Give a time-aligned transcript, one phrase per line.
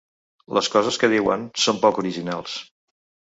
[0.57, 2.57] Les coses que diuen són poc originals.